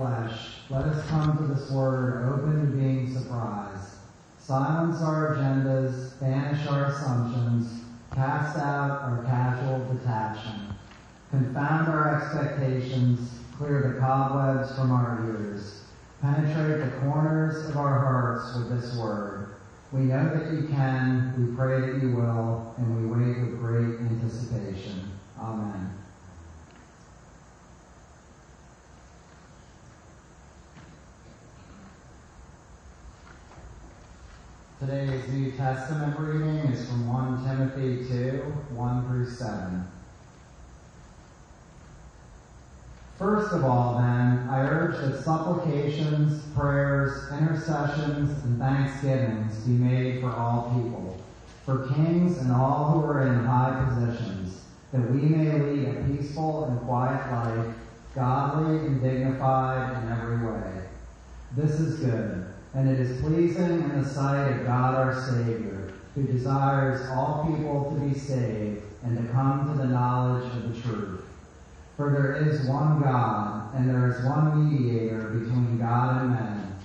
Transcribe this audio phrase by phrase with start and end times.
[0.00, 3.96] flesh, let us come to this word open and being surprised.
[4.38, 7.82] Silence our agendas, banish our assumptions,
[8.14, 10.72] cast out our casual detachment.
[11.30, 15.82] Confound our expectations, clear the cobwebs from our ears.
[16.22, 19.48] Penetrate the corners of our hearts with this word.
[19.92, 24.00] We know that you can, we pray that you will, and we wait with great
[24.00, 25.10] anticipation.
[25.38, 25.99] Amen.
[34.80, 38.38] Today's New Testament reading is from 1 Timothy 2,
[38.74, 39.86] 1 through 7.
[43.18, 50.30] First of all, then, I urge that supplications, prayers, intercessions, and thanksgivings be made for
[50.30, 51.20] all people,
[51.66, 54.62] for kings and all who are in high positions,
[54.92, 57.74] that we may lead a peaceful and quiet life,
[58.14, 60.84] godly and dignified in every way.
[61.54, 66.22] This is good and it is pleasing in the sight of God our Savior, who
[66.24, 71.24] desires all people to be saved and to come to the knowledge of the truth.
[71.96, 76.76] For there is one God, and there is one mediator between God and men,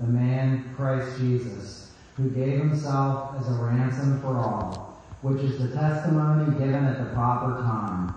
[0.00, 5.76] the man Christ Jesus, who gave himself as a ransom for all, which is the
[5.76, 8.14] testimony given at the proper time.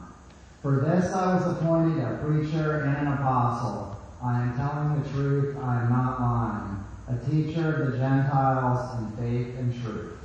[0.61, 3.99] For this I was appointed a preacher and an apostle.
[4.23, 6.36] I am telling the truth, I am not lying
[7.29, 10.17] teacher of the Gentiles in faith and truth.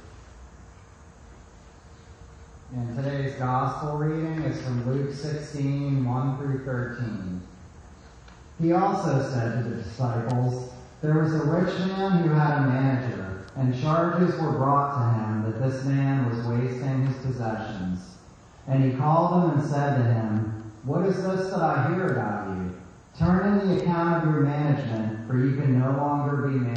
[2.75, 7.42] And today's gospel reading is from Luke 16, 1 through 13.
[8.62, 10.72] He also said to the disciples,
[11.03, 15.42] There was a rich man who had a manager, and charges were brought to him
[15.42, 18.16] that this man was wasting his possessions.
[18.66, 22.56] And he called him and said to him, What is this that I hear about
[22.56, 22.75] you?
[23.19, 26.72] Turn in the account of your management, for you can no longer be manager.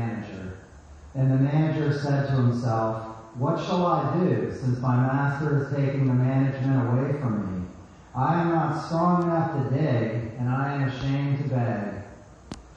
[2.02, 7.20] Said to himself, What shall I do, since my master is taking the management away
[7.20, 7.68] from me?
[8.14, 12.04] I am not strong enough to dig, and I am ashamed to beg.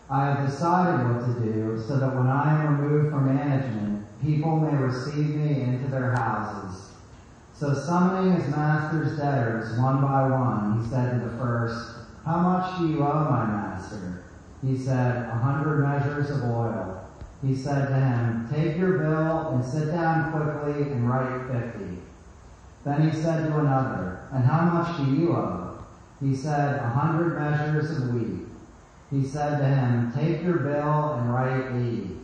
[0.09, 4.57] I have decided what to do, so that when I am removed from management, people
[4.61, 6.93] may receive me into their houses.
[7.53, 11.99] So summoning his master's debtors one by one, he said to the first,
[12.29, 14.23] how much do you owe my master?
[14.63, 17.08] He said, A hundred measures of oil.
[17.41, 21.99] He said to him, Take your bill and sit down quickly and write fifty.
[22.85, 25.79] Then he said to another, And how much do you owe?
[26.21, 28.47] He said, A hundred measures of wheat.
[29.11, 32.17] He said to him, Take your bill and write eighty.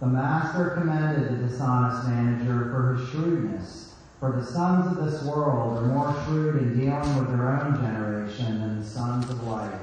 [0.00, 3.94] The master commended the dishonest manager for his shrewdness.
[4.20, 8.60] For the sons of this world are more shrewd in dealing with their own generation
[8.60, 9.80] than the sons of light.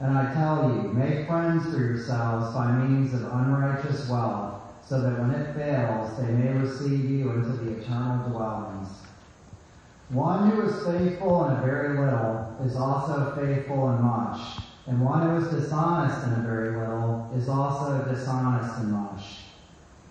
[0.00, 5.18] And I tell you, make friends for yourselves by means of unrighteous wealth, so that
[5.18, 8.88] when it fails, they may receive you into the eternal dwellings.
[10.10, 14.40] One who is faithful in a very little is also faithful in much,
[14.86, 19.22] and one who is dishonest in a very little is also dishonest in much.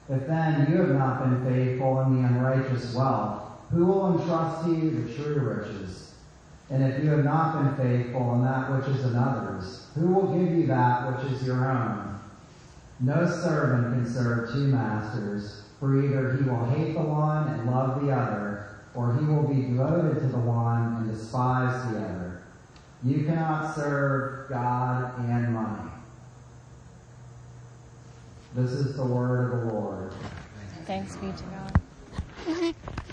[0.09, 4.71] If then you have not been faithful in the unrighteous wealth, who will entrust to
[4.71, 6.06] you the true riches?
[6.69, 10.53] And if you have not been faithful in that which is another's, who will give
[10.53, 12.19] you that which is your own?
[12.99, 18.03] No servant can serve two masters, for either he will hate the one and love
[18.03, 22.41] the other, or he will be devoted to the one and despise the other.
[23.03, 25.91] You cannot serve God and money.
[28.55, 30.13] This is the word of the Lord.
[30.85, 32.75] Thanks be to God.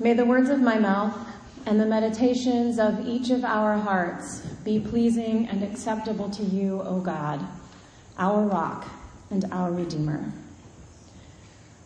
[0.00, 1.16] May the words of my mouth
[1.66, 7.00] and the meditations of each of our hearts be pleasing and acceptable to you, O
[7.00, 7.44] God,
[8.16, 8.86] our rock
[9.30, 10.32] and our Redeemer.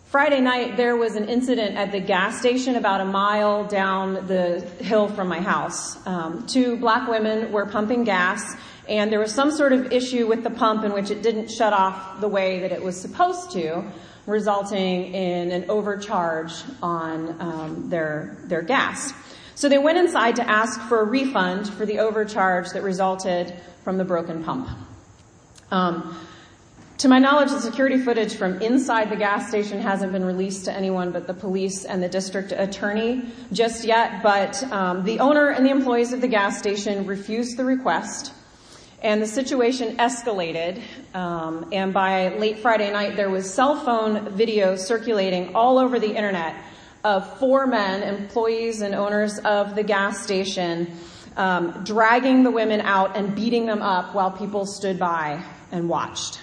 [0.08, 4.60] Friday night, there was an incident at the gas station about a mile down the
[4.80, 6.06] hill from my house.
[6.06, 8.56] Um, two black women were pumping gas,
[8.90, 11.72] and there was some sort of issue with the pump in which it didn't shut
[11.72, 13.90] off the way that it was supposed to
[14.26, 16.52] resulting in an overcharge
[16.82, 19.12] on um, their their gas.
[19.54, 23.54] So they went inside to ask for a refund for the overcharge that resulted
[23.84, 24.68] from the broken pump.
[25.70, 26.16] Um,
[26.98, 30.72] to my knowledge, the security footage from inside the gas station hasn't been released to
[30.72, 35.66] anyone but the police and the district attorney just yet, but um, the owner and
[35.66, 38.32] the employees of the gas station refused the request
[39.02, 40.80] and the situation escalated.
[41.12, 46.14] Um, and by late Friday night, there was cell phone video circulating all over the
[46.14, 46.56] internet
[47.04, 50.96] of four men, employees and owners of the gas station,
[51.36, 56.40] um, dragging the women out and beating them up while people stood by and watched.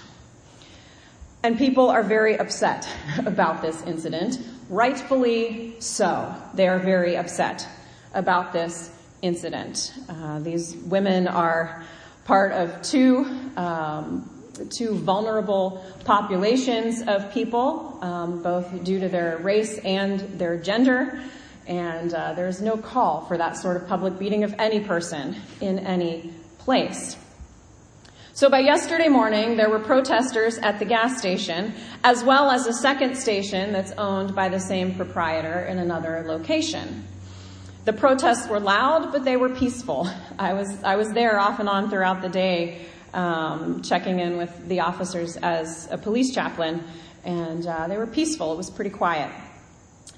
[1.42, 2.90] And people are very upset
[3.26, 4.40] about this incident,
[4.70, 6.36] rightfully so.
[6.54, 7.66] They are very upset
[8.14, 8.92] about this
[9.22, 9.94] incident.
[10.10, 11.86] Uh, these women are
[12.30, 13.26] part of two
[13.58, 14.30] um,
[14.70, 21.20] two vulnerable populations of people, um, both due to their race and their gender.
[21.66, 25.80] And uh, there's no call for that sort of public beating of any person in
[25.80, 27.18] any place.
[28.34, 31.74] So by yesterday morning, there were protesters at the gas station,
[32.04, 37.08] as well as a second station that's owned by the same proprietor in another location.
[37.90, 40.08] The protests were loud, but they were peaceful.
[40.38, 44.68] I was, I was there off and on throughout the day, um, checking in with
[44.68, 46.84] the officers as a police chaplain,
[47.26, 48.54] and uh, they were peaceful.
[48.54, 49.32] It was pretty quiet.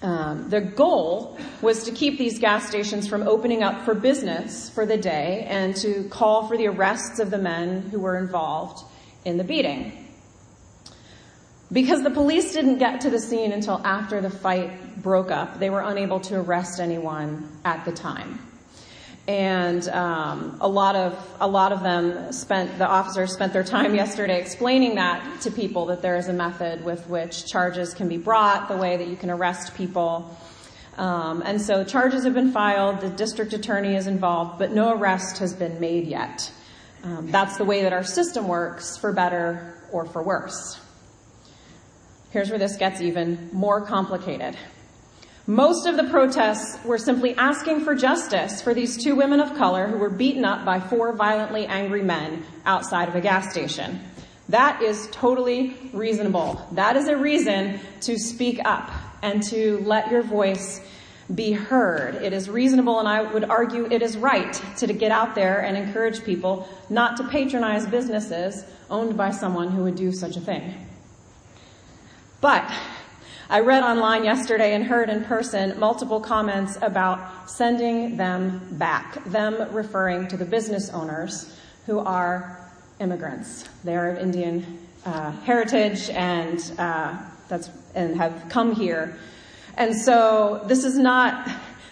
[0.02, 4.86] Um, the goal was to keep these gas stations from opening up for business for
[4.86, 8.84] the day and to call for the arrests of the men who were involved
[9.24, 10.01] in the beating.
[11.72, 15.70] Because the police didn't get to the scene until after the fight broke up, they
[15.70, 18.40] were unable to arrest anyone at the time.
[19.28, 23.96] And um, a lot of a lot of them spent the officers spent their time
[24.04, 28.18] yesterday explaining that to people that there is a method with which charges can be
[28.18, 30.38] brought, the way that you can arrest people.
[30.98, 33.00] Um, and so charges have been filed.
[33.00, 36.52] The district attorney is involved, but no arrest has been made yet.
[37.04, 40.80] Um, that's the way that our system works, for better or for worse.
[42.32, 44.56] Here's where this gets even more complicated.
[45.48, 49.88] Most of the protests were simply asking for justice for these two women of color
[49.88, 54.00] who were beaten up by four violently angry men outside of a gas station.
[54.48, 56.66] That is totally reasonable.
[56.72, 58.90] That is a reason to speak up
[59.22, 60.80] and to let your voice
[61.36, 62.16] be heard.
[62.16, 65.76] It is reasonable and I would argue it is right to get out there and
[65.76, 70.88] encourage people not to patronize businesses owned by someone who would do such a thing.
[72.42, 72.74] But
[73.52, 79.72] I read online yesterday and heard in person multiple comments about sending them back, them
[79.72, 81.56] referring to the business owners
[81.86, 82.68] who are
[83.00, 83.70] immigrants.
[83.84, 87.16] They are of Indian uh, heritage and uh,
[87.48, 89.18] that's and have come here.
[89.78, 91.48] And so this is not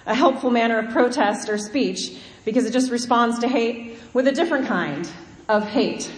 [0.08, 4.32] a helpful manner of protest or speech because it just responds to hate with a
[4.32, 5.08] different kind
[5.48, 6.12] of hate.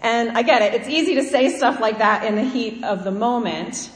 [0.00, 0.74] And I get it.
[0.74, 3.90] It's easy to say stuff like that in the heat of the moment,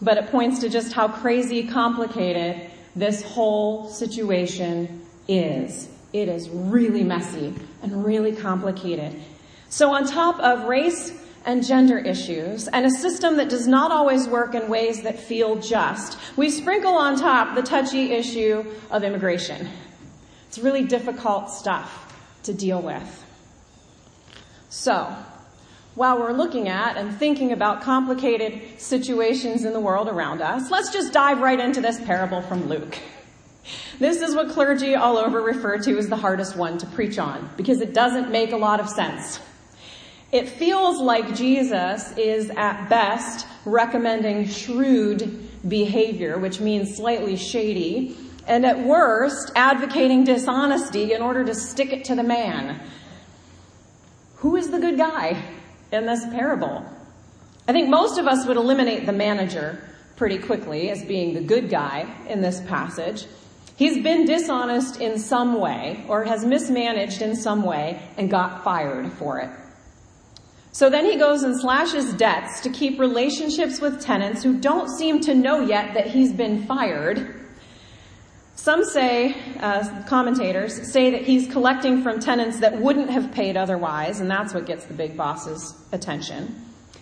[0.00, 5.88] but it points to just how crazy complicated this whole situation is.
[6.12, 9.20] It is really messy and really complicated.
[9.68, 11.12] So on top of race
[11.44, 15.56] and gender issues and a system that does not always work in ways that feel
[15.56, 19.68] just, we sprinkle on top the touchy issue of immigration.
[20.48, 22.00] It's really difficult stuff
[22.44, 23.24] to deal with.
[24.70, 25.14] So,
[25.94, 30.92] while we're looking at and thinking about complicated situations in the world around us, let's
[30.92, 32.98] just dive right into this parable from Luke.
[33.98, 37.48] This is what clergy all over refer to as the hardest one to preach on
[37.56, 39.40] because it doesn't make a lot of sense.
[40.32, 48.66] It feels like Jesus is at best recommending shrewd behavior, which means slightly shady, and
[48.66, 52.80] at worst advocating dishonesty in order to stick it to the man.
[54.36, 55.40] Who is the good guy?
[55.94, 56.84] In this parable.
[57.66, 59.82] I think most of us would eliminate the manager
[60.16, 63.26] pretty quickly as being the good guy in this passage.
[63.76, 69.10] He's been dishonest in some way or has mismanaged in some way and got fired
[69.12, 69.50] for it.
[70.72, 75.20] So then he goes and slashes debts to keep relationships with tenants who don't seem
[75.20, 77.43] to know yet that he's been fired
[78.56, 84.20] some say, uh, commentators say that he's collecting from tenants that wouldn't have paid otherwise,
[84.20, 86.54] and that's what gets the big boss's attention.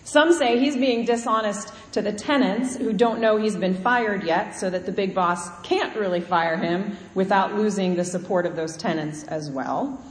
[0.03, 4.55] Some say he's being dishonest to the tenants who don't know he's been fired yet,
[4.55, 8.75] so that the big boss can't really fire him without losing the support of those
[8.75, 10.03] tenants as well.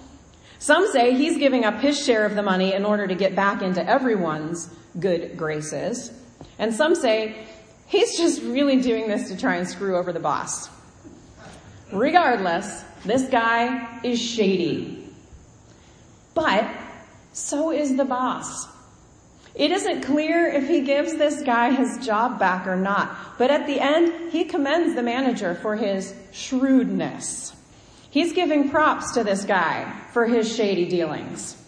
[0.58, 3.62] Some say he's giving up his share of the money in order to get back
[3.62, 6.12] into everyone's good graces.
[6.58, 7.46] And some say
[7.86, 10.70] he's just really doing this to try and screw over the boss.
[11.92, 15.06] Regardless, this guy is shady.
[16.34, 16.68] But
[17.32, 18.66] so is the boss.
[19.54, 23.66] It isn't clear if he gives this guy his job back or not, but at
[23.66, 27.54] the end, he commends the manager for his shrewdness.
[28.10, 31.61] He's giving props to this guy for his shady dealings.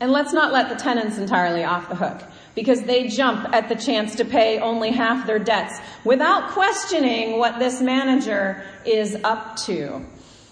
[0.00, 2.22] And let's not let the tenants entirely off the hook
[2.54, 7.58] because they jump at the chance to pay only half their debts without questioning what
[7.58, 10.04] this manager is up to.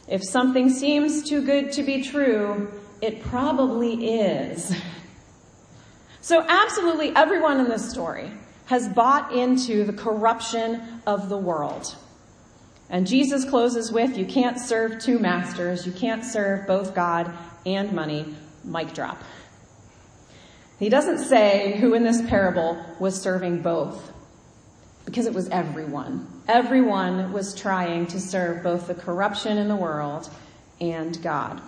[0.09, 2.71] If something seems too good to be true,
[3.01, 4.75] it probably is.
[6.21, 8.31] So absolutely everyone in this story
[8.67, 11.95] has bought into the corruption of the world.
[12.89, 15.87] And Jesus closes with, you can't serve two masters.
[15.87, 17.33] You can't serve both God
[17.67, 18.35] and money.
[18.65, 19.23] Mic drop.
[20.79, 24.13] He doesn't say who in this parable was serving both
[25.05, 26.27] because it was everyone.
[26.49, 30.29] Everyone was trying to serve both the corruption in the world
[30.81, 31.61] and God.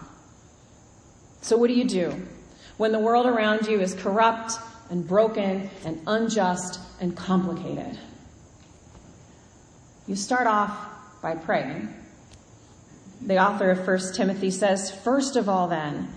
[1.42, 2.26] So what do you do
[2.76, 4.54] when the world around you is corrupt
[4.90, 7.98] and broken and unjust and complicated?
[10.06, 10.76] You start off
[11.22, 11.94] by praying.
[13.20, 16.08] The author of 1 Timothy says, first of all then,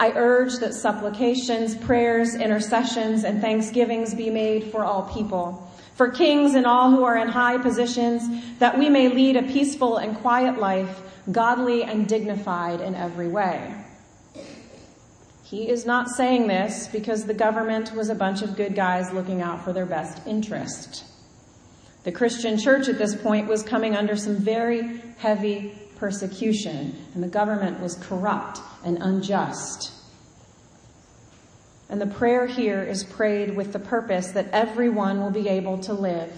[0.00, 6.54] I urge that supplications, prayers, intercessions, and thanksgivings be made for all people, for kings
[6.54, 8.22] and all who are in high positions,
[8.60, 13.74] that we may lead a peaceful and quiet life, godly and dignified in every way.
[15.44, 19.42] He is not saying this because the government was a bunch of good guys looking
[19.42, 21.04] out for their best interest.
[22.04, 27.28] The Christian church at this point was coming under some very heavy persecution, and the
[27.28, 29.92] government was corrupt and unjust.
[31.90, 35.92] And the prayer here is prayed with the purpose that everyone will be able to
[35.92, 36.32] live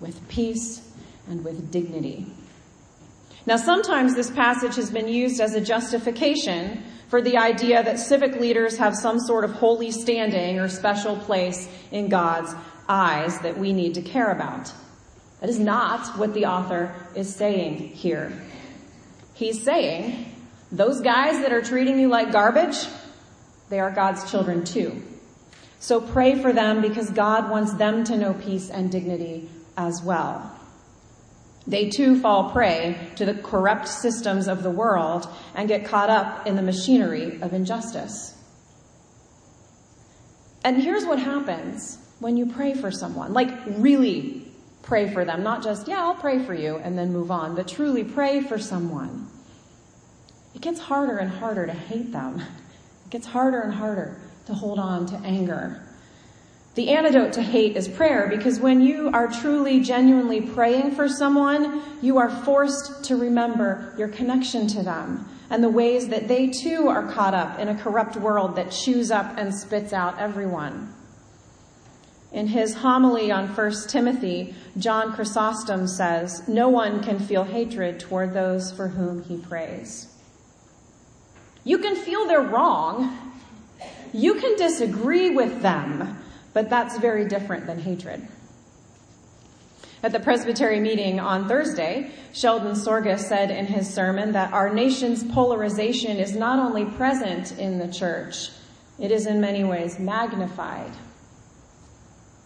[0.00, 0.80] with peace
[1.28, 2.26] and with dignity.
[3.44, 8.38] Now, sometimes this passage has been used as a justification for the idea that civic
[8.38, 12.54] leaders have some sort of holy standing or special place in God's
[12.88, 14.72] eyes that we need to care about.
[15.40, 18.32] That is not what the author is saying here.
[19.38, 20.34] He's saying,
[20.72, 22.76] those guys that are treating you like garbage,
[23.68, 25.00] they are God's children too.
[25.78, 30.52] So pray for them because God wants them to know peace and dignity as well.
[31.68, 36.48] They too fall prey to the corrupt systems of the world and get caught up
[36.48, 38.34] in the machinery of injustice.
[40.64, 44.37] And here's what happens when you pray for someone, like really
[44.88, 45.42] pray for them.
[45.42, 48.58] Not just, yeah, I'll pray for you and then move on, but truly pray for
[48.58, 49.28] someone.
[50.54, 52.40] It gets harder and harder to hate them.
[52.40, 55.82] It gets harder and harder to hold on to anger.
[56.74, 61.82] The antidote to hate is prayer because when you are truly, genuinely praying for someone,
[62.00, 66.88] you are forced to remember your connection to them and the ways that they too
[66.88, 70.94] are caught up in a corrupt world that chews up and spits out everyone.
[72.32, 78.34] In his homily on 1 Timothy, John Chrysostom says, No one can feel hatred toward
[78.34, 80.14] those for whom he prays.
[81.64, 83.16] You can feel they're wrong.
[84.12, 86.18] You can disagree with them,
[86.52, 88.26] but that's very different than hatred.
[90.02, 95.24] At the Presbytery meeting on Thursday, Sheldon Sorgas said in his sermon that our nation's
[95.24, 98.50] polarization is not only present in the church,
[99.00, 100.92] it is in many ways magnified.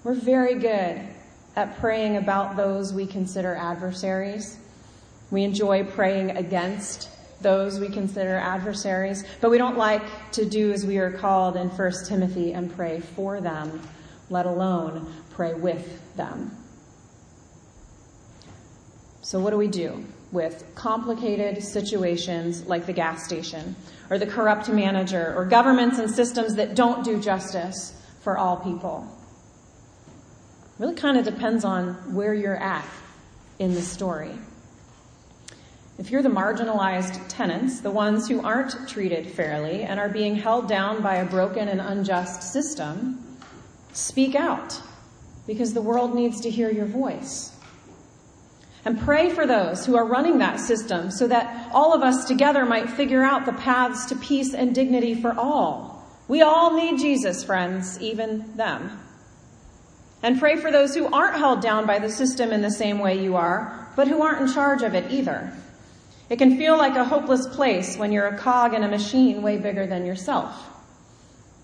[0.05, 1.01] We're very good
[1.55, 4.59] at praying about those we consider adversaries.
[5.31, 7.09] We enjoy praying against
[7.41, 11.69] those we consider adversaries, but we don't like to do as we are called in
[11.69, 13.81] 1 Timothy and pray for them,
[14.29, 16.51] let alone pray with them.
[19.21, 23.77] So what do we do with complicated situations like the gas station
[24.11, 29.07] or the corrupt manager or governments and systems that don't do justice for all people?
[30.83, 32.85] Really kind of depends on where you're at
[33.61, 34.33] in the story.
[35.97, 40.67] If you're the marginalized tenants, the ones who aren't treated fairly and are being held
[40.67, 43.25] down by a broken and unjust system,
[43.93, 44.81] speak out
[45.47, 47.57] because the world needs to hear your voice.
[48.85, 52.67] And pray for those who are running that system so that all of us together
[52.67, 56.05] might figure out the paths to peace and dignity for all.
[56.27, 58.99] We all need Jesus, friends, even them.
[60.23, 63.21] And pray for those who aren't held down by the system in the same way
[63.21, 65.53] you are, but who aren't in charge of it either.
[66.31, 69.59] It can feel like a hopeless place when you're a cog in a machine way
[69.59, 70.55] bigger than yourself.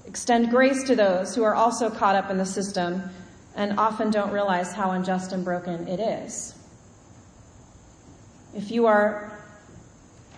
[0.06, 3.02] Extend grace to those who are also caught up in the system
[3.54, 6.54] and often don't realize how unjust and broken it is.
[8.54, 9.38] If you are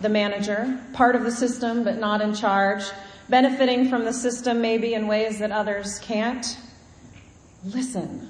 [0.01, 2.83] the manager, part of the system but not in charge,
[3.29, 6.57] benefiting from the system maybe in ways that others can't,
[7.63, 8.27] Listen.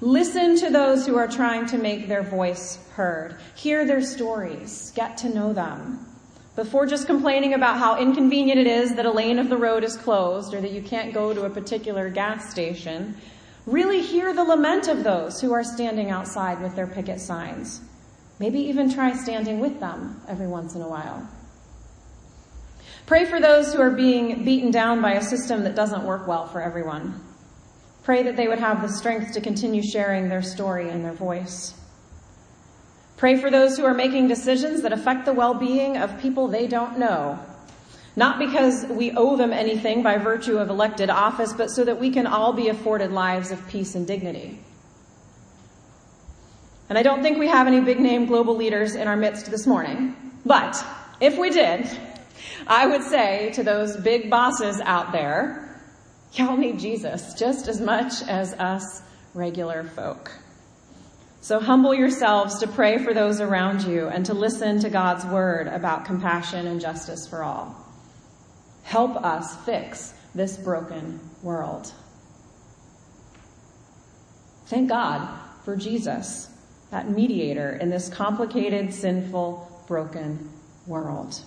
[0.00, 3.36] Listen to those who are trying to make their voice heard.
[3.54, 4.92] Hear their stories.
[4.96, 6.06] Get to know them.
[6.54, 9.96] before just complaining about how inconvenient it is that a lane of the road is
[9.96, 13.16] closed or that you can't go to a particular gas station,
[13.64, 17.80] really hear the lament of those who are standing outside with their picket signs.
[18.38, 21.26] Maybe even try standing with them every once in a while.
[23.06, 26.46] Pray for those who are being beaten down by a system that doesn't work well
[26.46, 27.20] for everyone.
[28.02, 31.74] Pray that they would have the strength to continue sharing their story and their voice.
[33.16, 36.98] Pray for those who are making decisions that affect the well-being of people they don't
[36.98, 37.38] know.
[38.16, 42.10] Not because we owe them anything by virtue of elected office, but so that we
[42.10, 44.58] can all be afforded lives of peace and dignity.
[46.88, 49.66] And I don't think we have any big name global leaders in our midst this
[49.66, 50.84] morning, but
[51.20, 51.88] if we did,
[52.66, 55.71] I would say to those big bosses out there,
[56.32, 59.02] y'all need Jesus just as much as us
[59.34, 60.30] regular folk.
[61.40, 65.66] So humble yourselves to pray for those around you and to listen to God's word
[65.66, 67.76] about compassion and justice for all.
[68.84, 71.92] Help us fix this broken world.
[74.66, 75.28] Thank God
[75.64, 76.48] for Jesus,
[76.90, 80.48] that mediator in this complicated, sinful, broken
[80.86, 81.40] world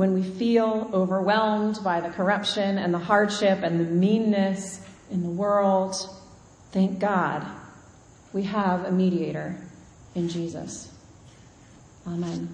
[0.00, 4.80] when we feel overwhelmed by the corruption and the hardship and the meanness
[5.10, 5.94] in the world,
[6.72, 7.46] thank God
[8.32, 9.54] we have a mediator
[10.14, 10.90] in Jesus.
[12.06, 12.48] Amen.